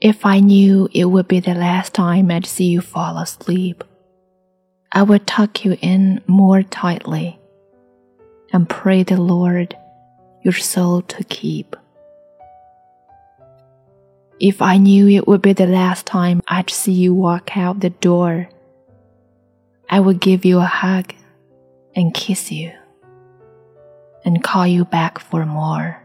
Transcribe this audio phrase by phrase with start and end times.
[0.00, 3.82] If I knew it would be the last time I'd see you fall asleep,
[4.92, 7.36] I would tuck you in more tightly
[8.52, 9.76] and pray the Lord
[10.42, 11.74] your soul to keep.
[14.38, 17.90] If I knew it would be the last time I'd see you walk out the
[17.90, 18.48] door,
[19.90, 21.12] I would give you a hug
[21.96, 22.70] and kiss you
[24.24, 26.00] and call you back for more.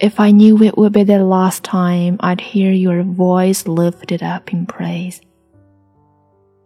[0.00, 4.52] If I knew it would be the last time I'd hear your voice lifted up
[4.52, 5.20] in praise,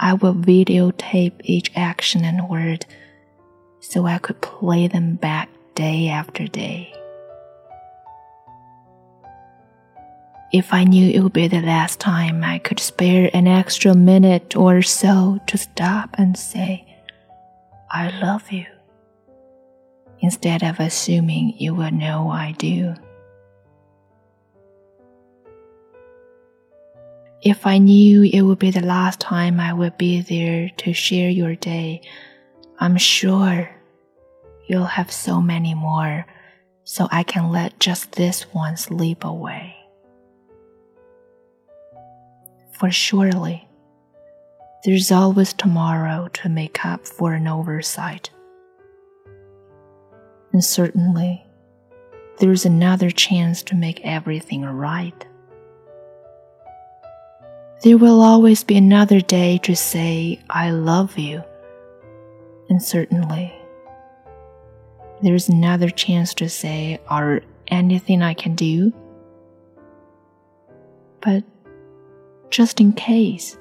[0.00, 2.86] I would videotape each action and word
[3.78, 6.92] so I could play them back day after day.
[10.52, 14.56] If I knew it would be the last time I could spare an extra minute
[14.56, 16.84] or so to stop and say,
[17.92, 18.66] I love you,
[20.18, 22.96] instead of assuming you will know I do.
[27.42, 31.30] If I knew it would be the last time I would be there to share
[31.30, 32.02] your day,
[32.78, 33.70] I'm sure
[34.66, 36.26] you'll have so many more,
[36.84, 39.74] so I can let just this one slip away.
[42.78, 43.66] For surely,
[44.84, 48.28] there's always tomorrow to make up for an oversight.
[50.52, 51.46] And certainly,
[52.38, 55.26] there's another chance to make everything right.
[57.82, 61.42] There will always be another day to say, I love you.
[62.68, 63.54] And certainly,
[65.22, 68.92] there's another chance to say, Are anything I can do?
[71.22, 71.42] But
[72.50, 73.56] just in case.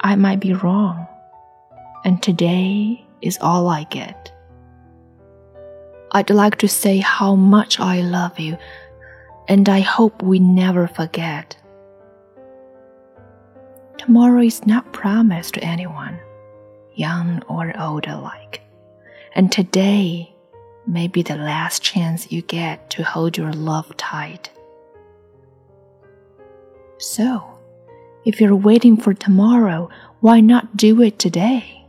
[0.00, 1.06] I might be wrong,
[2.04, 4.32] and today is all I get.
[6.12, 8.56] I'd like to say how much I love you,
[9.48, 11.56] and I hope we never forget.
[13.98, 16.18] Tomorrow is not promised to anyone,
[16.94, 18.60] young or old alike,
[19.34, 20.34] and today
[20.86, 24.50] may be the last chance you get to hold your love tight.
[26.98, 27.42] So,
[28.24, 29.88] if you're waiting for tomorrow,
[30.20, 31.84] why not do it today?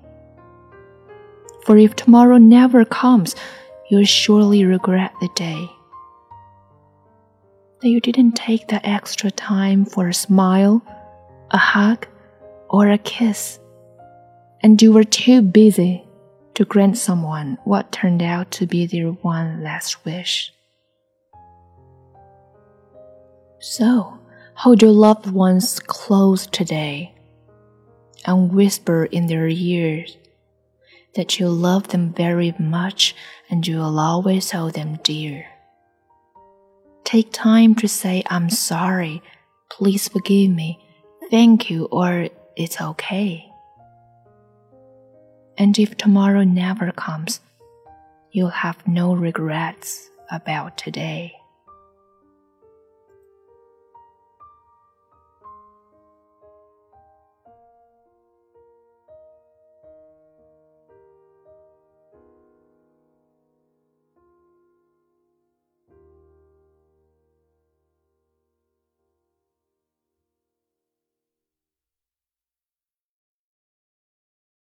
[1.66, 3.36] For if tomorrow never comes,
[3.90, 5.70] you'll surely regret the day.
[7.82, 10.82] That you didn't take that extra time for a smile,
[11.52, 12.08] a hug,
[12.70, 13.60] or a kiss,
[14.62, 16.04] and you were too busy
[16.56, 20.52] to grant someone what turned out to be their one last wish.
[23.60, 24.18] So,
[24.62, 27.14] Hold your loved ones close today
[28.26, 30.18] and whisper in their ears
[31.14, 33.16] that you love them very much
[33.52, 35.46] and you will always hold them dear.
[37.04, 39.22] Take time to say, I'm sorry,
[39.70, 40.84] please forgive me,
[41.30, 43.52] thank you, or it's okay.
[45.58, 47.40] And if tomorrow never comes,
[48.32, 51.34] you'll have no regrets about today.